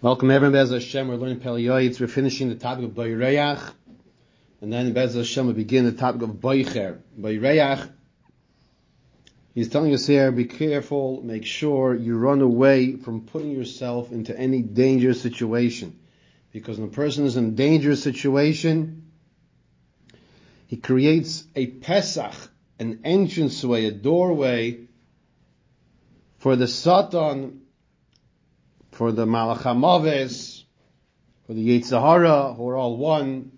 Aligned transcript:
Welcome 0.00 0.30
everyone, 0.30 0.52
Bez 0.52 0.70
Hashem. 0.70 1.08
We're 1.08 1.16
learning 1.16 1.40
Pele 1.40 1.60
Yoetz. 1.60 1.98
We're 1.98 2.06
finishing 2.06 2.50
the 2.50 2.54
topic 2.54 2.84
of 2.84 2.90
Bayreach. 2.92 3.72
And 4.60 4.72
then 4.72 4.92
Bez 4.92 5.16
Hashem 5.16 5.48
we 5.48 5.54
begin 5.54 5.86
the 5.86 5.90
topic 5.90 6.22
of 6.22 6.30
Baycher. 6.36 7.00
Bayreach. 7.18 7.90
He's 9.56 9.68
telling 9.68 9.92
us 9.92 10.06
here, 10.06 10.30
be 10.30 10.44
careful, 10.44 11.20
make 11.24 11.44
sure 11.44 11.96
you 11.96 12.16
run 12.16 12.42
away 12.42 12.94
from 12.94 13.22
putting 13.22 13.50
yourself 13.50 14.12
into 14.12 14.38
any 14.38 14.62
dangerous 14.62 15.20
situation. 15.20 15.98
Because 16.52 16.78
when 16.78 16.90
a 16.90 16.92
person 16.92 17.26
is 17.26 17.36
in 17.36 17.46
a 17.46 17.50
dangerous 17.50 18.00
situation, 18.00 19.10
he 20.68 20.76
creates 20.76 21.42
a 21.56 21.66
Pesach, 21.66 22.34
an 22.78 23.00
entranceway, 23.02 23.86
a 23.86 23.90
doorway 23.90 24.86
for 26.38 26.54
the 26.54 26.68
Satan 26.68 27.62
for 28.98 29.12
the 29.12 29.24
Malach 29.24 29.58
Hamaves, 29.58 30.64
for 31.46 31.54
the 31.54 31.68
Yetzer 31.68 32.00
Hara, 32.00 32.52
who 32.52 32.68
are 32.68 32.76
all 32.76 32.96
one, 32.96 33.52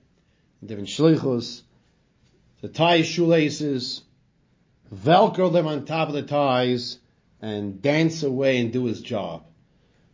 different 0.62 0.90
shlichus, 0.90 1.62
to 2.60 2.68
tie 2.68 3.00
shoelaces, 3.00 4.02
velcro 4.94 5.50
them 5.50 5.66
on 5.66 5.86
top 5.86 6.08
of 6.08 6.14
the 6.14 6.20
ties, 6.20 6.98
and 7.40 7.80
dance 7.80 8.22
away 8.22 8.58
and 8.58 8.70
do 8.70 8.84
his 8.84 9.00
job. 9.00 9.46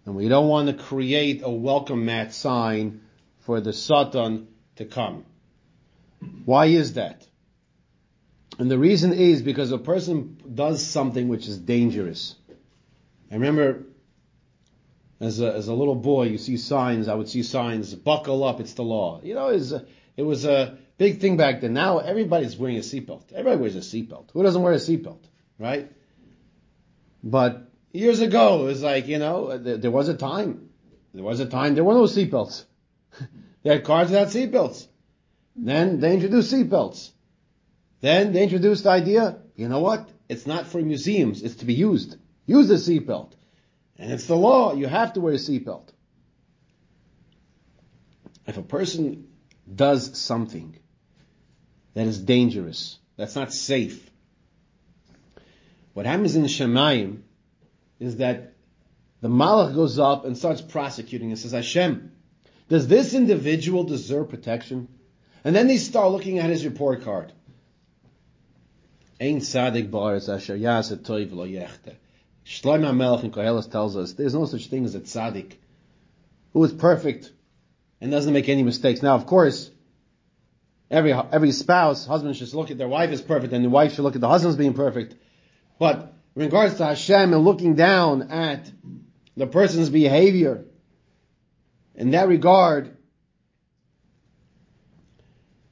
And 0.05 0.15
we 0.15 0.29
don't 0.29 0.47
want 0.47 0.69
to 0.69 0.75
create 0.75 1.41
a 1.43 1.51
welcome 1.51 2.05
mat 2.05 2.33
sign 2.33 3.01
for 3.41 3.61
the 3.61 3.73
Satan 3.73 4.47
to 4.77 4.85
come. 4.85 5.25
Why 6.45 6.67
is 6.67 6.93
that? 6.93 7.27
And 8.61 8.71
the 8.71 8.79
reason 8.79 9.13
is 9.13 9.43
because 9.43 9.73
a 9.73 9.79
person 9.79 10.41
does 10.55 10.87
something 10.87 11.27
which 11.27 11.49
is 11.49 11.59
dangerous. 11.59 12.37
I 13.29 13.35
remember 13.35 13.87
as 15.21 15.41
a, 15.41 15.53
as 15.53 15.69
a 15.69 15.75
little 15.75 15.95
boy, 15.95 16.25
you 16.25 16.39
see 16.39 16.57
signs. 16.57 17.09
I 17.09 17.15
would 17.15 17.29
see 17.29 17.43
signs. 17.43 17.95
Buckle 17.95 18.45
up! 18.45 18.61
It's 18.61 18.75
the 18.75 18.83
law. 18.83 19.21
You 19.23 19.35
know, 19.35 19.49
it 19.49 19.55
was, 19.55 19.73
a, 19.73 19.87
it 20.17 20.23
was 20.23 20.45
a 20.45 20.79
big 20.99 21.21
thing 21.21 21.37
back 21.37 21.61
then. 21.61 21.73
Now 21.73 21.99
everybody's 21.99 22.57
wearing 22.57 22.77
a 22.77 22.81
seatbelt. 22.81 23.33
Everybody 23.33 23.61
wears 23.61 23.77
a 23.77 23.81
seatbelt. 23.81 24.31
Who 24.33 24.43
doesn't 24.43 24.63
wear 24.63 24.73
a 24.73 24.77
seatbelt, 24.77 25.25
right? 25.59 25.91
But 27.23 27.71
years 27.93 28.21
ago, 28.21 28.63
it 28.63 28.65
was 28.65 28.83
like 28.83 29.09
you 29.09 29.19
know, 29.19 29.57
there, 29.57 29.79
there 29.79 29.91
was 29.91 30.09
a 30.09 30.17
time. 30.17 30.69
There 31.15 31.25
was 31.25 31.41
a 31.41 31.47
time 31.47 31.75
there 31.75 31.85
were 31.85 31.95
no 31.95 32.03
seatbelts. 32.03 32.65
they 33.63 33.71
had 33.71 33.85
cars 33.85 34.11
without 34.11 34.29
seatbelts. 34.29 34.87
Then 35.57 36.01
they 36.01 36.13
introduced 36.13 36.53
seatbelts. 36.53 37.11
Then 38.03 38.33
they 38.33 38.43
introduced 38.43 38.85
the 38.85 38.91
idea. 38.91 39.39
You 39.55 39.69
know 39.69 39.81
what? 39.81 40.11
It's 40.29 40.47
not 40.47 40.67
for 40.67 40.83
museums. 40.83 41.43
It's 41.43 41.57
to 41.57 41.65
be 41.65 41.73
used. 41.73 42.17
Use 42.45 42.69
the 42.69 42.75
seatbelt. 42.75 43.33
And 43.99 44.13
it's 44.13 44.27
the 44.27 44.37
law, 44.37 44.75
you 44.75 44.87
have 44.87 45.15
to 45.15 45.21
wear 45.21 45.35
a 45.35 45.39
seatbelt. 45.39 45.89
If 48.47 48.57
a 48.59 48.63
person 48.63 49.29
does 49.73 50.19
something 50.19 50.79
that 51.95 52.07
is 52.07 52.21
dangerous, 52.21 52.99
that's 53.17 53.35
not 53.35 53.53
safe, 53.53 54.11
what 55.95 56.05
happens 56.07 56.37
in 56.37 56.45
Shemayim 56.45 57.23
is 57.99 58.19
that 58.19 58.53
the 59.23 59.29
Malach 59.29 59.75
goes 59.75 59.99
up 59.99 60.27
and 60.27 60.37
starts 60.37 60.61
prosecuting 60.61 61.31
and 61.31 61.39
says, 61.39 61.53
Hashem, 61.53 62.13
does 62.69 62.87
this 62.87 63.15
individual 63.15 63.85
deserve 63.85 64.29
protection? 64.29 64.89
And 65.43 65.57
then 65.57 65.69
they 65.69 65.79
start 65.79 66.13
looking 66.13 66.39
at 66.39 66.51
his 66.51 66.65
report 66.65 67.03
card. 67.03 67.33
Bar 69.19 70.17
asher 70.17 70.57
toiv 70.59 71.33
lo. 71.33 71.67
Shlomo 72.47 72.97
Melech 72.97 73.25
in 73.25 73.33
Koheles 73.33 73.71
tells 73.71 73.97
us 73.97 74.13
there's 74.13 74.35
no 74.35 74.47
such 74.47 74.69
thing 74.69 74.85
as 74.85 74.95
a 74.95 75.01
tzaddik 75.01 75.55
who 76.53 76.63
is 76.63 76.73
perfect 76.73 77.33
and 78.01 78.13
doesn't 78.13 78.33
make 78.33 78.49
any 78.49 78.63
mistakes. 78.63 79.03
Now, 79.03 79.17
of 79.17 79.27
course, 79.27 79.71
every 80.89 81.13
every 81.13 81.51
spouse, 81.51 82.07
husband 82.07 82.37
should 82.37 82.55
look 82.55 82.71
at 82.71 82.79
their 82.79 82.89
wife 82.89 83.11
as 83.11 83.21
perfect, 83.21 83.53
and 83.53 83.65
the 83.65 83.69
wife 83.69 83.95
should 83.95 84.03
look 84.03 84.15
at 84.15 84.21
the 84.21 84.29
husband 84.29 84.51
as 84.51 84.57
being 84.57 84.75
perfect. 84.75 85.17
But 85.81 86.15
in 86.37 86.43
regards 86.43 86.77
to 86.77 86.87
Hashem 86.87 87.33
and 87.33 87.45
looking 87.45 87.75
down 87.75 88.31
at 88.31 88.71
the 89.37 89.49
person's 89.49 89.91
behavior, 89.91 90.67
in 91.97 92.13
that 92.13 92.29
regard, 92.29 92.97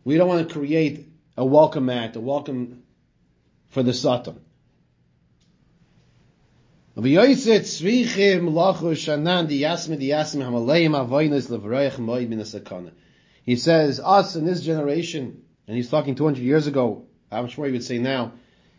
we 0.02 0.16
don't 0.16 0.28
want 0.28 0.48
to 0.48 0.52
create 0.52 1.08
a 1.36 1.44
welcome 1.44 1.88
act, 1.88 2.16
a 2.16 2.20
welcome 2.20 2.82
for 3.68 3.84
the 3.84 3.92
Satan. 3.92 4.40
He 6.96 7.16
says, 13.56 14.00
us 14.00 14.36
in 14.36 14.44
this 14.46 14.60
generation, 14.60 15.42
and 15.66 15.76
he's 15.76 15.90
talking 15.90 16.14
200 16.14 16.40
years 16.40 16.68
ago, 16.68 17.06
I'm 17.32 17.48
sure 17.48 17.66
he 17.66 17.72
would 17.72 17.82
say 17.82 17.98
now, 17.98 18.32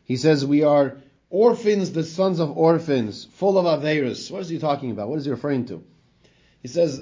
he 0.05 0.15
says, 0.15 0.45
we 0.45 0.63
are 0.63 0.97
orphans, 1.29 1.91
the 1.91 2.03
sons 2.03 2.39
of 2.39 2.57
orphans, 2.57 3.25
full 3.33 3.57
of 3.57 3.65
Averis. 3.65 4.31
What 4.31 4.41
is 4.43 4.49
he 4.49 4.59
talking 4.59 4.91
about? 4.91 5.09
What 5.09 5.19
is 5.19 5.25
he 5.25 5.31
referring 5.31 5.65
to? 5.65 5.83
He 6.61 6.69
says, 6.69 7.01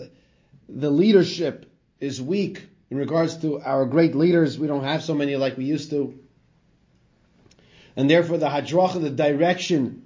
the 0.68 0.90
leadership 0.90 1.72
is 2.00 2.20
weak 2.20 2.66
in 2.90 2.98
regards 2.98 3.38
to 3.38 3.62
our 3.62 3.86
great 3.86 4.16
leaders. 4.16 4.58
We 4.58 4.66
don't 4.66 4.84
have 4.84 5.04
so 5.04 5.14
many 5.14 5.36
like 5.36 5.58
we 5.58 5.66
used 5.66 5.92
to. 5.92 6.18
And 7.96 8.10
therefore 8.10 8.40
the 8.40 8.50
hadrach, 8.50 9.00
the 9.00 9.12
direction 9.12 10.03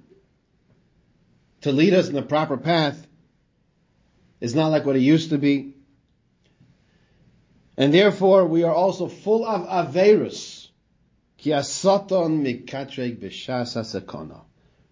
to 1.68 1.74
lead 1.74 1.92
us 1.92 2.08
in 2.08 2.14
the 2.14 2.22
proper 2.22 2.56
path 2.56 3.06
is 4.40 4.54
not 4.54 4.68
like 4.68 4.86
what 4.86 4.96
it 4.96 5.02
used 5.02 5.30
to 5.30 5.38
be. 5.38 5.74
And 7.76 7.92
therefore, 7.92 8.46
we 8.46 8.64
are 8.64 8.74
also 8.74 9.06
full 9.06 9.46
of 9.46 9.68
averus. 9.68 10.68
Ki 11.36 11.50
satan 11.62 12.42
mikatreg 12.42 13.18
b'shas 13.18 14.42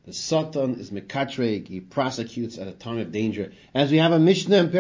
The 0.05 0.13
satan 0.13 0.75
is 0.79 0.91
mikatreg, 0.91 1.67
he 1.67 1.81
prosecutes 1.81 2.59
at 2.59 2.69
a 2.69 2.73
time 2.73 2.99
of 2.99 3.11
danger. 3.11 3.53
As 3.75 3.91
we 3.91 3.97
have 3.97 4.13
a 4.13 4.21
Mishnah 4.21 4.59
in 4.59 4.71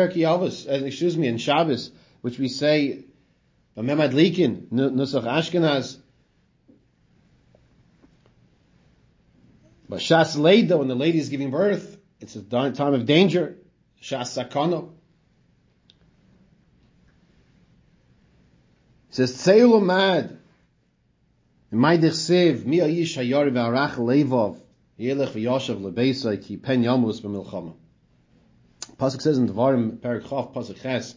uh, 0.68 0.84
excuse 0.84 1.16
me, 1.16 1.26
in 1.26 1.38
Shabbos, 1.38 1.90
which 2.20 2.38
we 2.38 2.48
say, 2.48 3.04
Likin, 3.76 4.68
Nusach 4.68 5.24
Ashkenaz, 5.24 5.96
But 9.88 10.00
Shas 10.00 10.36
Leida, 10.36 10.78
when 10.78 10.88
the 10.88 10.96
lady 10.96 11.18
is 11.18 11.28
giving 11.28 11.50
birth, 11.50 11.96
it's 12.20 12.34
a 12.36 12.42
time 12.42 12.94
of 12.94 13.06
danger. 13.06 13.56
Shas 14.02 14.36
Sakano. 14.36 14.90
Says, 19.10 19.32
Tzeil 19.32 19.80
Umad. 19.80 20.36
In 21.72 21.78
my 21.78 21.98
dichsev, 21.98 22.64
mi 22.64 22.78
ayish 22.78 23.16
hayari 23.16 23.50
v'arach 23.50 23.94
levov, 23.94 24.58
yelech 24.98 25.30
v'yoshav 25.30 25.80
lebeisa, 25.80 26.40
ki 26.42 26.56
pen 26.56 26.82
yamus 26.82 27.20
b'milchama. 27.20 27.74
Pasuk 28.98 29.20
says 29.20 29.36
in 29.36 29.48
Devarim, 29.48 30.00
Perak 30.00 30.24
Chav, 30.24 30.54
Pasuk 30.54 30.80
Ches, 30.80 31.16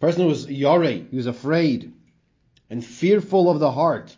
person 0.00 0.22
who 0.22 0.28
was 0.28 0.46
yare, 0.48 0.84
he 0.84 1.16
was 1.16 1.26
afraid 1.26 1.92
and 2.70 2.84
fearful 2.84 3.50
of 3.50 3.58
the 3.58 3.70
heart, 3.70 4.16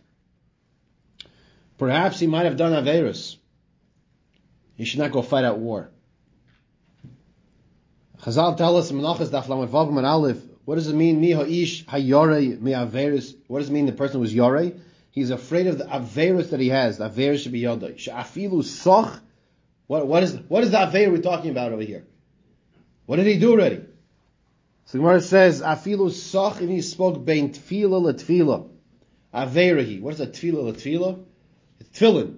Perhaps 1.79 2.19
he 2.19 2.27
might 2.27 2.45
have 2.45 2.57
done 2.57 2.73
Averus. 2.73 3.37
He 4.77 4.85
should 4.85 4.99
not 4.99 5.13
go 5.13 5.23
fight 5.23 5.45
at 5.45 5.59
war. 5.59 5.91
Chazal 8.21 8.57
tell 8.57 8.77
us 8.77 8.91
in 8.91 8.99
Menachas 8.99 9.29
Daf 9.29 9.49
Lamed 9.49 9.97
and 9.97 10.07
Aleph, 10.07 10.43
what 10.65 10.75
does 10.75 10.89
it 10.89 10.95
mean, 10.95 11.21
mi 11.21 11.31
ha'ish 11.31 11.87
hayore 11.87 12.61
mi 12.61 12.73
Averus? 12.73 13.35
What 13.47 13.61
does 13.61 13.71
it 13.71 13.73
mean 13.73 13.87
the 13.87 13.93
person 13.93 14.21
was 14.21 14.35
yore? 14.35 14.73
He's 15.13 15.31
afraid 15.31 15.67
of 15.67 15.79
the 15.79 15.85
Averus 15.85 16.51
that 16.51 16.61
he 16.61 16.69
has. 16.69 16.99
The 16.99 17.09
Averus 17.09 17.43
should 17.43 17.53
be 17.53 17.63
yodai. 17.63 17.97
Sha'afilu 17.97 18.63
soch. 18.63 19.21
What, 19.87 20.23
is, 20.23 20.37
what 20.49 20.65
is 20.65 20.73
the 20.73 20.83
Aver 20.83 21.11
we're 21.11 21.23
talking 21.23 21.51
about 21.51 21.73
over 21.73 21.83
here? 21.83 22.05
What 23.07 23.17
did 23.17 23.27
he 23.27 23.39
do 23.39 23.53
already? 23.53 23.83
So 24.85 24.99
Gemara 24.99 25.23
says, 25.23 25.63
Afilu 25.63 26.11
soch, 26.11 26.61
If 26.61 26.69
he 26.69 26.83
spoke 26.83 27.25
bein 27.25 27.53
tfila 27.55 28.03
la 28.03 28.13
tfila. 28.13 28.69
Averahi. 29.33 30.03
What 30.03 30.15
is 30.15 30.21
a 30.21 30.27
tfila 30.27 30.65
la 30.65 30.73
tfila? 30.73 31.25
Tefillin. 31.85 32.37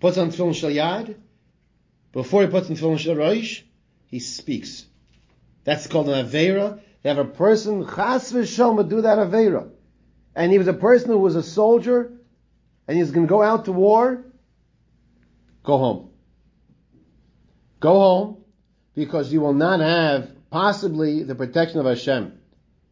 Puts 0.00 0.18
on 0.18 0.30
tefillin 0.30 0.54
shel 0.54 0.70
yad. 0.70 1.16
Before 2.12 2.42
he 2.42 2.48
puts 2.48 2.68
on 2.70 2.76
tefillin 2.76 2.98
shel 2.98 3.16
roish, 3.16 3.62
he 4.06 4.18
speaks. 4.18 4.86
That's 5.64 5.86
called 5.86 6.08
an 6.08 6.26
avera. 6.26 6.80
They 7.02 7.08
have 7.08 7.18
a 7.18 7.24
person 7.24 7.86
chas 7.86 8.32
v'shalom 8.32 8.88
do 8.88 9.02
that 9.02 9.18
avera, 9.18 9.70
and 10.34 10.52
he 10.52 10.58
was 10.58 10.68
a 10.68 10.74
person 10.74 11.10
who 11.10 11.18
was 11.18 11.36
a 11.36 11.42
soldier, 11.42 12.12
and 12.86 12.98
he's 12.98 13.10
going 13.10 13.26
to 13.26 13.30
go 13.30 13.42
out 13.42 13.66
to 13.66 13.72
war. 13.72 14.24
Go 15.62 15.78
home. 15.78 16.10
Go 17.78 17.92
home, 17.92 18.44
because 18.94 19.32
you 19.32 19.40
will 19.40 19.54
not 19.54 19.80
have 19.80 20.30
possibly 20.50 21.22
the 21.22 21.34
protection 21.34 21.80
of 21.80 21.86
Hashem, 21.86 22.38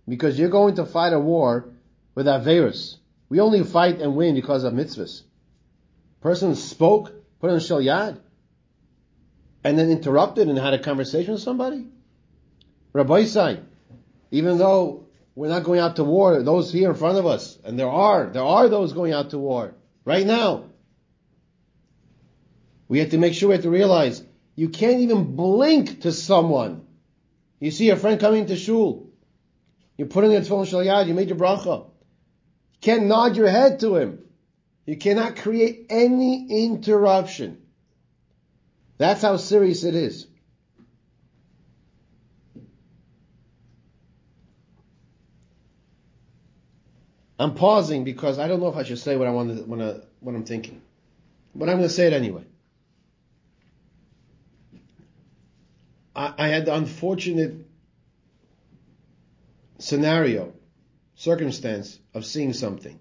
because 0.06 0.38
you're 0.38 0.48
going 0.48 0.76
to 0.76 0.86
fight 0.86 1.12
a 1.12 1.18
war 1.20 1.68
with 2.14 2.26
averas. 2.26 2.96
We 3.28 3.40
only 3.40 3.62
fight 3.62 4.00
and 4.00 4.16
win 4.16 4.34
because 4.34 4.64
of 4.64 4.72
mitzvahs. 4.72 5.22
Person 6.20 6.54
spoke, 6.54 7.12
put 7.40 7.50
on 7.50 7.60
shel 7.60 7.80
and 9.64 9.78
then 9.78 9.90
interrupted 9.90 10.48
and 10.48 10.58
had 10.58 10.74
a 10.74 10.78
conversation 10.78 11.34
with 11.34 11.42
somebody? 11.42 11.84
Rabbi 12.92 13.24
Sai, 13.24 13.60
even 14.30 14.58
though 14.58 15.06
we're 15.34 15.48
not 15.48 15.64
going 15.64 15.80
out 15.80 15.96
to 15.96 16.04
war, 16.04 16.42
those 16.42 16.72
here 16.72 16.90
in 16.90 16.96
front 16.96 17.18
of 17.18 17.26
us, 17.26 17.58
and 17.64 17.78
there 17.78 17.88
are, 17.88 18.26
there 18.26 18.44
are 18.44 18.68
those 18.68 18.92
going 18.92 19.12
out 19.12 19.30
to 19.30 19.38
war 19.38 19.74
right 20.04 20.26
now. 20.26 20.64
We 22.88 23.00
have 23.00 23.10
to 23.10 23.18
make 23.18 23.34
sure 23.34 23.50
we 23.50 23.54
have 23.56 23.64
to 23.64 23.70
realize 23.70 24.22
you 24.56 24.70
can't 24.70 25.00
even 25.00 25.36
blink 25.36 26.02
to 26.02 26.12
someone. 26.12 26.86
You 27.60 27.70
see 27.70 27.90
a 27.90 27.96
friend 27.96 28.18
coming 28.18 28.46
to 28.46 28.56
shul. 28.56 29.10
You're 29.96 30.08
putting 30.08 30.34
a 30.34 30.40
tefillin 30.40 30.66
shal 30.66 31.06
you 31.06 31.14
made 31.14 31.28
your 31.28 31.36
bracha. 31.36 31.87
Can't 32.80 33.06
nod 33.06 33.36
your 33.36 33.48
head 33.48 33.80
to 33.80 33.96
him. 33.96 34.20
You 34.86 34.96
cannot 34.96 35.36
create 35.36 35.86
any 35.90 36.64
interruption. 36.66 37.60
That's 38.96 39.22
how 39.22 39.36
serious 39.36 39.84
it 39.84 39.94
is. 39.94 40.26
I'm 47.38 47.54
pausing 47.54 48.04
because 48.04 48.38
I 48.38 48.48
don't 48.48 48.60
know 48.60 48.68
if 48.68 48.76
I 48.76 48.82
should 48.82 48.98
say 48.98 49.16
what 49.16 49.28
I 49.28 49.30
want 49.30 49.56
to, 49.56 50.02
what 50.20 50.34
I'm 50.34 50.44
thinking. 50.44 50.82
But 51.54 51.68
I'm 51.68 51.76
going 51.76 51.88
to 51.88 51.94
say 51.94 52.06
it 52.06 52.12
anyway. 52.12 52.44
I, 56.16 56.34
I 56.36 56.48
had 56.48 56.66
the 56.66 56.74
unfortunate 56.74 57.54
scenario, 59.78 60.52
circumstance 61.18 61.98
of 62.14 62.24
seeing 62.24 62.52
something. 62.52 62.96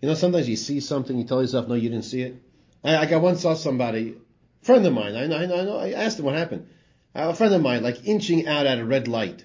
You 0.00 0.08
know, 0.08 0.14
sometimes 0.14 0.48
you 0.48 0.54
see 0.54 0.78
something, 0.78 1.18
you 1.18 1.24
tell 1.24 1.42
yourself, 1.42 1.66
no, 1.66 1.74
you 1.74 1.88
didn't 1.90 2.04
see 2.04 2.22
it. 2.22 2.36
I, 2.84 2.94
like 2.94 3.10
I 3.12 3.16
once 3.16 3.42
saw 3.42 3.54
somebody, 3.54 4.16
friend 4.62 4.86
of 4.86 4.92
mine, 4.94 5.16
I 5.16 5.26
know, 5.26 5.36
I 5.36 5.46
know, 5.46 5.60
I, 5.60 5.64
know, 5.64 5.78
I 5.78 5.90
asked 5.90 6.20
him 6.20 6.26
what 6.26 6.36
happened. 6.36 6.68
A 7.12 7.34
friend 7.34 7.52
of 7.52 7.60
mine, 7.60 7.82
like 7.82 8.06
inching 8.06 8.46
out 8.46 8.66
at 8.66 8.78
a 8.78 8.84
red 8.84 9.08
light. 9.08 9.44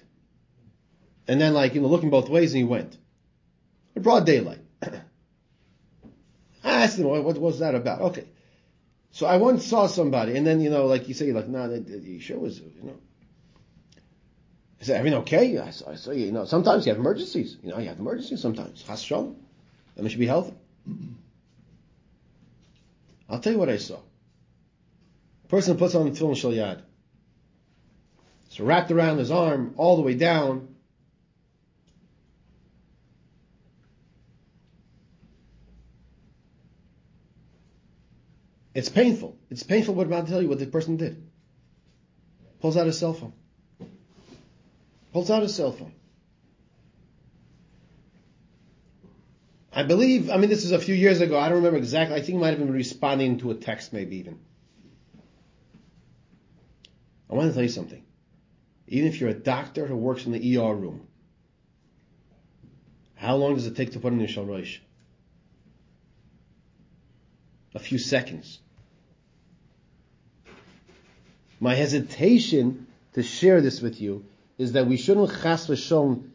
And 1.26 1.40
then 1.40 1.52
like, 1.52 1.74
you 1.74 1.80
know, 1.80 1.88
looking 1.88 2.10
both 2.10 2.28
ways 2.28 2.52
and 2.52 2.58
he 2.58 2.64
went. 2.64 2.96
A 3.96 4.00
broad 4.00 4.24
daylight. 4.24 4.60
I 4.82 4.92
asked 6.62 6.96
him, 6.96 7.08
what, 7.08 7.24
what 7.24 7.38
was 7.38 7.58
that 7.58 7.74
about? 7.74 8.02
Okay. 8.02 8.28
So 9.10 9.26
I 9.26 9.38
once 9.38 9.66
saw 9.66 9.88
somebody, 9.88 10.36
and 10.36 10.46
then, 10.46 10.60
you 10.60 10.70
know, 10.70 10.86
like 10.86 11.08
you 11.08 11.14
say, 11.14 11.32
like, 11.32 11.48
nah, 11.48 11.66
you 11.66 12.20
sure 12.20 12.38
was, 12.38 12.60
you 12.60 12.82
know. 12.84 12.98
Said, 14.86 14.98
everything 14.98 15.18
okay? 15.22 15.58
I 15.58 15.70
saw, 15.70 15.90
I 15.90 16.12
you, 16.12 16.30
know, 16.30 16.44
sometimes 16.44 16.86
you 16.86 16.90
have 16.92 17.00
emergencies. 17.00 17.56
You 17.60 17.70
know, 17.70 17.78
you 17.78 17.88
have 17.88 17.98
emergencies 17.98 18.40
sometimes. 18.40 18.84
Chas 18.84 19.02
shalom. 19.02 19.34
And 19.96 20.04
we 20.04 20.10
should 20.10 20.20
be 20.20 20.28
healthy. 20.28 20.54
I'll 23.28 23.40
tell 23.40 23.52
you 23.52 23.58
what 23.58 23.68
I 23.68 23.78
saw. 23.78 23.96
A 23.96 25.48
person 25.48 25.76
puts 25.76 25.96
on 25.96 26.04
the 26.04 26.12
tefillin 26.12 26.36
shal 26.36 26.52
yad. 26.52 26.82
It's 28.46 28.60
wrapped 28.60 28.92
around 28.92 29.18
his 29.18 29.32
arm 29.32 29.74
all 29.76 29.96
the 29.96 30.02
way 30.02 30.14
down. 30.14 30.76
It's 38.72 38.88
painful. 38.88 39.36
It's 39.50 39.64
painful 39.64 39.96
what 39.96 40.06
I'm 40.06 40.12
about 40.12 40.26
to 40.26 40.32
tell 40.32 40.42
you 40.42 40.48
what 40.48 40.60
the 40.60 40.66
person 40.66 40.96
did. 40.96 41.28
Pulls 42.60 42.76
out 42.76 42.86
his 42.86 43.00
cell 43.00 43.14
phone. 43.14 43.32
Pulls 45.16 45.30
out 45.30 45.40
his 45.40 45.54
cell 45.54 45.72
phone. 45.72 45.94
I 49.72 49.82
believe, 49.82 50.28
I 50.28 50.36
mean, 50.36 50.50
this 50.50 50.66
is 50.66 50.72
a 50.72 50.78
few 50.78 50.94
years 50.94 51.22
ago. 51.22 51.38
I 51.38 51.48
don't 51.48 51.56
remember 51.56 51.78
exactly. 51.78 52.16
I 52.16 52.18
think 52.18 52.32
he 52.32 52.36
might 52.36 52.50
have 52.50 52.58
been 52.58 52.70
responding 52.70 53.38
to 53.38 53.50
a 53.50 53.54
text, 53.54 53.94
maybe 53.94 54.16
even. 54.16 54.38
I 57.30 57.34
want 57.34 57.48
to 57.48 57.54
tell 57.54 57.62
you 57.62 57.70
something. 57.70 58.04
Even 58.88 59.08
if 59.08 59.18
you're 59.18 59.30
a 59.30 59.32
doctor 59.32 59.86
who 59.86 59.96
works 59.96 60.26
in 60.26 60.32
the 60.32 60.58
ER 60.58 60.74
room, 60.74 61.06
how 63.14 63.36
long 63.36 63.54
does 63.54 63.66
it 63.66 63.74
take 63.74 63.92
to 63.92 64.00
put 64.00 64.12
in 64.12 64.20
your 64.20 64.28
shalrosh? 64.28 64.80
A 67.74 67.78
few 67.78 67.96
seconds. 67.96 68.58
My 71.58 71.74
hesitation 71.74 72.86
to 73.14 73.22
share 73.22 73.62
this 73.62 73.80
with 73.80 73.98
you 73.98 74.26
is 74.58 74.72
that 74.72 74.86
we 74.86 74.96
shouldn't 74.96 75.30
chas 75.42 75.66
v'shon 75.66 76.30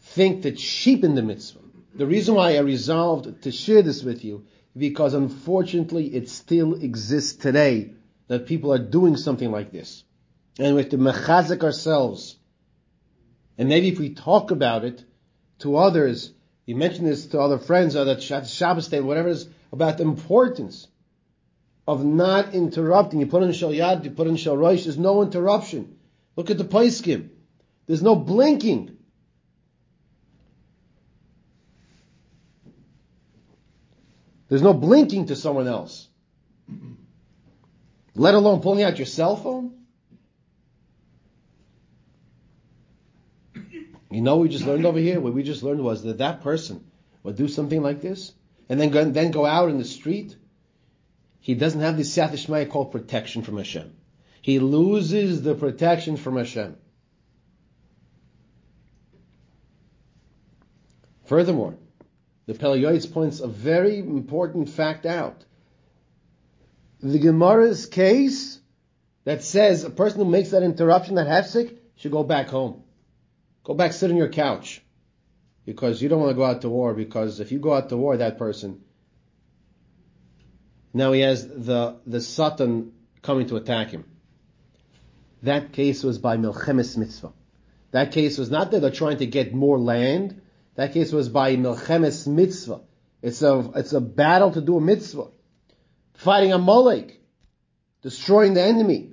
think 0.00 0.42
that 0.42 0.58
cheapen 0.58 1.14
the 1.14 1.22
mitzvah. 1.22 1.60
The 1.94 2.06
reason 2.06 2.34
why 2.34 2.56
I 2.56 2.60
resolved 2.60 3.42
to 3.42 3.52
share 3.52 3.82
this 3.82 4.02
with 4.02 4.24
you, 4.24 4.46
because 4.76 5.14
unfortunately 5.14 6.06
it 6.06 6.28
still 6.28 6.74
exists 6.74 7.34
today 7.34 7.92
that 8.28 8.46
people 8.46 8.72
are 8.72 8.78
doing 8.78 9.16
something 9.16 9.50
like 9.50 9.72
this. 9.72 10.04
And 10.58 10.74
we 10.74 10.82
have 10.82 10.90
to 10.90 10.98
mechazik 10.98 11.62
ourselves. 11.62 12.36
And 13.58 13.68
maybe 13.68 13.88
if 13.88 13.98
we 13.98 14.14
talk 14.14 14.50
about 14.50 14.84
it 14.84 15.04
to 15.60 15.76
others, 15.76 16.32
you 16.64 16.76
mention 16.76 17.04
this 17.04 17.26
to 17.26 17.40
other 17.40 17.58
friends 17.58 17.94
or 17.96 18.06
that 18.06 18.22
Shabbos 18.22 18.88
day, 18.88 19.00
whatever 19.00 19.28
it 19.28 19.32
is, 19.32 19.48
about 19.72 19.98
the 19.98 20.04
importance 20.04 20.88
of 21.86 22.04
not 22.04 22.54
interrupting. 22.54 23.20
You 23.20 23.26
put 23.26 23.42
in 23.42 23.52
Shal 23.52 23.70
Yad, 23.70 24.04
you 24.04 24.10
put 24.10 24.26
in 24.26 24.36
Shal 24.36 24.56
Rosh, 24.56 24.84
there's 24.84 24.98
no 24.98 25.22
interruption. 25.22 25.96
Look 26.36 26.50
at 26.50 26.58
the 26.58 26.64
Poskim. 26.64 27.28
There's 27.86 28.02
no 28.02 28.14
blinking. 28.14 28.96
There's 34.48 34.62
no 34.62 34.74
blinking 34.74 35.26
to 35.26 35.36
someone 35.36 35.66
else. 35.66 36.08
Let 38.14 38.34
alone 38.34 38.60
pulling 38.60 38.82
out 38.82 38.98
your 38.98 39.06
cell 39.06 39.36
phone. 39.36 39.72
You 44.10 44.20
know, 44.20 44.36
we 44.36 44.50
just 44.50 44.66
learned 44.66 44.84
over 44.84 44.98
here. 44.98 45.20
What 45.20 45.32
we 45.32 45.42
just 45.42 45.62
learned 45.62 45.82
was 45.82 46.02
that 46.02 46.18
that 46.18 46.42
person 46.42 46.84
would 47.22 47.36
do 47.36 47.48
something 47.48 47.82
like 47.82 48.02
this, 48.02 48.32
and 48.68 48.78
then 48.78 48.90
go, 48.90 49.04
then 49.04 49.30
go 49.30 49.46
out 49.46 49.70
in 49.70 49.78
the 49.78 49.84
street. 49.84 50.36
He 51.40 51.54
doesn't 51.54 51.80
have 51.80 51.96
the 51.96 52.02
siyat 52.02 52.70
called 52.70 52.92
protection 52.92 53.42
from 53.42 53.56
Hashem. 53.56 53.90
He 54.42 54.58
loses 54.58 55.40
the 55.42 55.54
protection 55.54 56.18
from 56.18 56.36
Hashem. 56.36 56.76
Furthermore, 61.24 61.76
the 62.46 62.54
Pele 62.54 63.00
points 63.08 63.40
a 63.40 63.48
very 63.48 63.98
important 63.98 64.68
fact 64.68 65.06
out. 65.06 65.44
The 67.00 67.18
Gemara's 67.18 67.86
case 67.86 68.60
that 69.24 69.42
says 69.42 69.84
a 69.84 69.90
person 69.90 70.20
who 70.20 70.30
makes 70.30 70.50
that 70.50 70.62
interruption, 70.62 71.14
that 71.16 71.26
hefsek, 71.26 71.76
should 71.96 72.12
go 72.12 72.24
back 72.24 72.48
home. 72.48 72.82
Go 73.64 73.74
back, 73.74 73.92
sit 73.92 74.10
on 74.10 74.16
your 74.16 74.28
couch. 74.28 74.82
Because 75.64 76.02
you 76.02 76.08
don't 76.08 76.20
want 76.20 76.30
to 76.30 76.36
go 76.36 76.44
out 76.44 76.62
to 76.62 76.68
war, 76.68 76.92
because 76.92 77.38
if 77.38 77.52
you 77.52 77.60
go 77.60 77.72
out 77.72 77.88
to 77.90 77.96
war, 77.96 78.16
that 78.16 78.36
person, 78.36 78.80
now 80.92 81.12
he 81.12 81.20
has 81.20 81.46
the, 81.46 82.00
the 82.04 82.20
Satan 82.20 82.92
coming 83.22 83.46
to 83.46 83.56
attack 83.56 83.90
him. 83.90 84.04
That 85.44 85.72
case 85.72 86.02
was 86.02 86.18
by 86.18 86.36
Milchemes 86.36 86.96
Mitzvah. 86.96 87.32
That 87.92 88.12
case 88.12 88.38
was 88.38 88.50
not 88.50 88.72
that 88.72 88.80
they're 88.80 88.90
trying 88.90 89.18
to 89.18 89.26
get 89.26 89.54
more 89.54 89.78
land, 89.78 90.40
that 90.74 90.92
case 90.92 91.12
was 91.12 91.28
by 91.28 91.56
Milchemes 91.56 92.26
Mitzvah. 92.26 92.80
It's 93.22 93.40
a, 93.42 93.70
it's 93.76 93.92
a 93.92 94.00
battle 94.00 94.50
to 94.52 94.60
do 94.60 94.78
a 94.78 94.80
mitzvah. 94.80 95.28
Fighting 96.14 96.52
Amalek. 96.52 97.20
Destroying 98.02 98.54
the 98.54 98.62
enemy. 98.62 99.12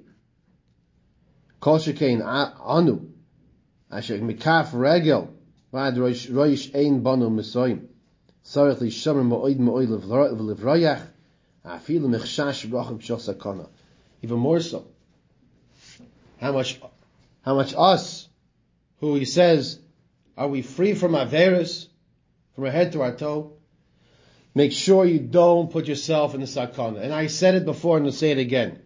Kol 1.59 1.77
shekain 1.77 2.25
anu. 2.25 3.11
Asher 3.91 4.17
mikaf 4.17 4.69
regel. 4.73 5.29
Vad 5.71 5.95
roish 5.95 6.73
ein 6.73 7.01
banu 7.01 7.29
misoyim. 7.29 7.85
Sarach 8.43 8.81
li 8.81 8.89
shomer 8.89 9.23
mo'oid 9.23 9.59
mo'oid 9.59 9.89
levroyach. 9.89 11.05
Afilu 11.63 12.07
mechshash 12.07 12.67
rachim 12.67 12.99
b'shos 12.99 13.31
sakana. 13.31 13.69
Even 14.23 14.39
more 14.39 14.59
so. 14.59 14.87
How 16.41 16.53
much, 16.53 16.81
how 17.41 17.55
much 17.55 17.75
us, 17.77 18.27
who 19.01 19.15
he 19.15 19.25
says, 19.25 19.79
are 20.39 20.47
we 20.47 20.61
free 20.61 20.93
from 20.93 21.11
Averis, 21.11 21.87
from 22.55 22.63
our 22.63 22.71
head 22.71 22.93
to 22.93 23.01
our 23.01 23.13
toe? 23.13 23.57
Make 24.55 24.71
sure 24.71 25.03
you 25.03 25.19
don't 25.19 25.69
put 25.69 25.85
yourself 25.85 26.33
in 26.33 26.39
the 26.39 26.47
sakana. 26.47 27.01
And 27.01 27.13
I 27.13 27.27
said 27.27 27.55
it 27.55 27.65
before 27.65 27.97
and 27.97 28.05
I'll 28.05 28.13
say 28.13 28.31
it 28.31 28.37
again. 28.37 28.81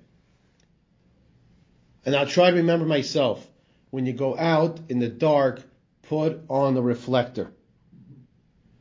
And 2.05 2.15
I'll 2.15 2.25
try 2.25 2.49
to 2.49 2.57
remember 2.57 2.87
myself. 2.87 3.47
When 3.91 4.07
you 4.07 4.13
go 4.13 4.35
out 4.35 4.79
in 4.89 4.97
the 4.97 5.07
dark, 5.07 5.61
put 6.09 6.41
on 6.49 6.73
the 6.73 6.81
reflector. 6.81 7.51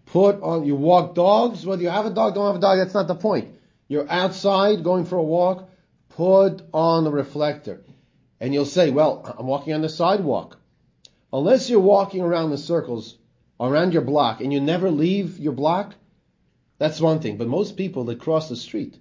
Put 0.07 0.43
on, 0.43 0.64
you 0.64 0.75
walk 0.75 1.14
dogs, 1.14 1.67
whether 1.67 1.83
you 1.83 1.91
have 1.91 2.07
a 2.07 2.11
dog, 2.11 2.35
don't 2.35 2.47
have 2.47 2.57
a 2.57 2.59
dog, 2.59 2.79
that's 2.79 2.95
not 2.95 3.07
the 3.07 3.14
point. 3.14 3.55
You're 3.87 4.11
outside 4.11 4.83
going 4.83 5.05
for 5.05 5.17
a 5.17 5.23
walk, 5.23 5.69
put 6.09 6.62
on 6.73 7.05
the 7.05 7.12
reflector. 7.12 7.83
And 8.41 8.55
you'll 8.55 8.64
say, 8.64 8.88
well, 8.88 9.37
I'm 9.38 9.47
walking 9.47 9.75
on 9.75 9.83
the 9.83 9.91
sidewalk 9.91 10.57
unless 11.33 11.71
you're 11.71 11.81
walking 11.81 12.21
around 12.23 12.51
the 12.51 12.59
circles 12.59 13.17
around 13.59 13.93
your 13.93 14.03
block 14.03 14.41
and 14.41 14.53
you 14.53 14.61
never 14.61 14.91
leave 14.91 15.39
your 15.39 15.53
block, 15.53 15.95
that's 16.79 17.01
one 17.01 17.21
thing. 17.21 17.37
But 17.37 17.49
most 17.49 17.77
people, 17.77 18.05
they 18.05 18.17
cross 18.17 18.49
the 18.49 18.57
street. 18.57 18.99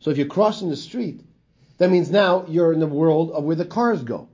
So 0.00 0.10
if 0.10 0.18
you're 0.18 0.26
crossing 0.26 0.68
the 0.68 0.76
street, 0.76 1.22
That 1.78 1.90
means 1.90 2.10
now 2.10 2.44
you're 2.48 2.72
in 2.72 2.80
the 2.80 2.86
world 2.86 3.32
of 3.32 3.44
where 3.44 3.56
the 3.56 3.64
cars 3.64 4.02
go. 4.02 4.28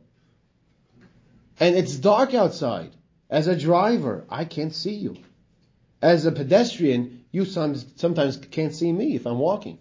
And 1.59 1.77
it's 1.77 1.97
dark 1.97 2.35
outside. 2.35 2.95
As 3.29 3.47
a 3.47 3.57
driver, 3.57 4.25
I 4.29 4.45
can't 4.45 4.75
see 4.75 4.95
you. 4.95 5.17
As 6.03 6.27
a 6.27 6.33
pedestrian, 6.33 7.25
you 7.31 7.45
sometimes, 7.45 7.87
sometimes 7.97 8.37
can't 8.37 8.75
see 8.75 8.93
me 8.93 9.15
if 9.15 9.27
I'm 9.27 9.39
walking. 9.39 9.79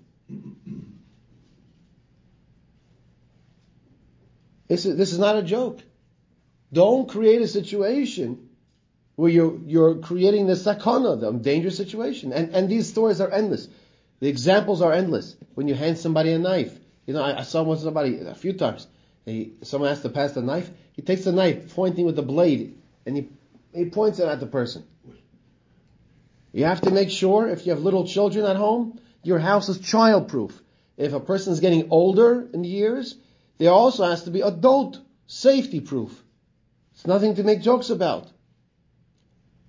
This 4.67 4.85
is, 4.85 4.97
this 4.97 5.11
is 5.11 5.19
not 5.19 5.37
a 5.37 5.41
joke. 5.41 5.81
Don't 6.71 7.09
create 7.09 7.41
a 7.41 7.47
situation 7.47 8.49
where 9.15 9.31
you're, 9.31 9.57
you're 9.65 9.95
creating 9.95 10.47
the 10.47 10.53
sakana, 10.53 11.19
the 11.19 11.31
dangerous 11.31 11.75
situation. 11.75 12.31
And, 12.31 12.53
and 12.55 12.69
these 12.69 12.87
stories 12.87 13.19
are 13.19 13.31
endless. 13.31 13.67
The 14.19 14.27
examples 14.27 14.81
are 14.81 14.93
endless. 14.93 15.35
When 15.55 15.67
you 15.67 15.75
hand 15.75 15.97
somebody 15.97 16.31
a 16.31 16.39
knife, 16.39 16.77
you 17.05 17.13
know, 17.13 17.21
I, 17.21 17.39
I 17.39 17.43
saw 17.43 17.63
one 17.63 17.77
somebody 17.79 18.19
a 18.19 18.35
few 18.35 18.53
times. 18.53 18.87
He, 19.25 19.53
someone 19.63 19.89
has 19.89 20.01
to 20.01 20.09
pass 20.09 20.33
the 20.33 20.41
knife. 20.41 20.69
He 20.93 21.01
takes 21.01 21.23
the 21.23 21.31
knife, 21.31 21.75
pointing 21.75 22.05
with 22.05 22.15
the 22.15 22.21
blade, 22.21 22.77
and 23.05 23.15
he, 23.15 23.29
he 23.73 23.85
points 23.89 24.19
it 24.19 24.27
at 24.27 24.39
the 24.39 24.47
person. 24.47 24.83
You 26.51 26.65
have 26.65 26.81
to 26.81 26.91
make 26.91 27.09
sure 27.09 27.47
if 27.47 27.65
you 27.65 27.73
have 27.73 27.81
little 27.81 28.07
children 28.07 28.45
at 28.45 28.55
home, 28.55 28.99
your 29.23 29.39
house 29.39 29.69
is 29.69 29.79
childproof. 29.79 30.51
If 30.97 31.13
a 31.13 31.19
person 31.19 31.53
is 31.53 31.59
getting 31.59 31.89
older 31.91 32.47
in 32.53 32.63
years, 32.63 33.15
there 33.57 33.71
also 33.71 34.05
has 34.05 34.23
to 34.23 34.31
be 34.31 34.41
adult 34.41 34.99
safety 35.27 35.79
proof. 35.79 36.23
It's 36.99 37.07
nothing 37.07 37.35
to 37.35 37.43
make 37.43 37.61
jokes 37.61 37.89
about. 37.89 38.27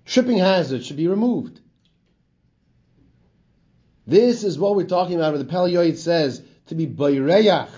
Tripping 0.03 0.37
hazards 0.37 0.85
should 0.85 0.97
be 0.97 1.07
removed. 1.07 1.61
This 4.05 4.43
is 4.43 4.59
what 4.59 4.75
we're 4.75 4.85
talking 4.85 5.15
about 5.15 5.37
the 5.37 5.45
Pele 5.45 5.71
Yoetz 5.71 5.99
says 5.99 6.43
to 6.67 6.75
be 6.75 6.85
bayreyach, 6.85 7.69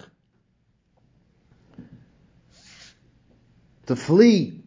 to 3.85 3.95
flee, 3.95 4.63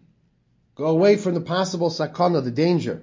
go 0.77 0.87
away 0.87 1.17
from 1.17 1.35
the 1.35 1.41
possible 1.41 1.91
sakana, 1.91 2.45
the 2.45 2.53
danger. 2.53 3.03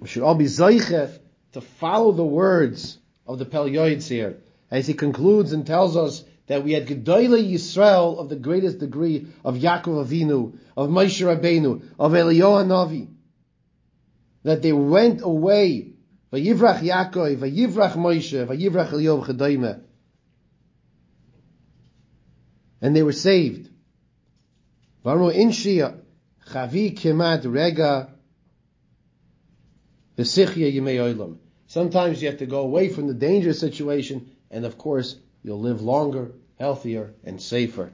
We 0.00 0.06
should 0.06 0.22
all 0.22 0.34
be 0.34 0.44
zayche 0.44 1.18
to 1.52 1.60
follow 1.62 2.12
the 2.12 2.26
words 2.26 2.98
of 3.26 3.38
the 3.38 3.46
Pele 3.46 3.70
Yoetz 3.70 4.06
here, 4.06 4.36
as 4.70 4.86
he 4.86 4.92
concludes 4.92 5.54
and 5.54 5.66
tells 5.66 5.96
us 5.96 6.22
that 6.46 6.62
we 6.62 6.72
had 6.72 6.86
Gedoyle 6.86 7.42
Yisrael 7.42 8.18
of 8.18 8.28
the 8.28 8.36
greatest 8.36 8.78
degree 8.78 9.26
of 9.44 9.56
Yaakov 9.56 10.06
Avinu, 10.06 10.58
of 10.76 10.88
Moshe 10.90 11.24
Rabbeinu, 11.24 11.82
of 11.98 12.12
Eliyahu 12.12 12.66
Navi, 12.66 13.08
that 14.44 14.62
they 14.62 14.72
went 14.72 15.22
away 15.22 15.92
Vayivrach 16.32 16.80
Yaakov, 16.80 17.36
Vayivrach 17.38 17.94
Moshe, 17.94 18.46
Vayivrach 18.46 18.90
Eliyahu 18.90 19.26
Chedayme. 19.26 19.82
And 22.80 22.94
they 22.94 23.02
were 23.02 23.12
saved. 23.12 23.70
Varmo 25.04 25.34
Inshia, 25.34 25.98
Chavi 26.48 26.96
Kemat 26.96 27.50
Rega, 27.50 28.12
V'sichya 30.16 30.72
Yimei 30.72 31.14
Olam. 31.14 31.38
Sometimes 31.66 32.22
you 32.22 32.28
have 32.28 32.38
to 32.38 32.46
go 32.46 32.60
away 32.60 32.88
from 32.88 33.08
the 33.08 33.14
dangerous 33.14 33.58
situation, 33.58 34.30
and 34.50 34.64
of 34.64 34.78
course, 34.78 35.16
you'll 35.46 35.60
live 35.60 35.80
longer, 35.80 36.32
healthier, 36.58 37.14
and 37.22 37.40
safer. 37.40 37.92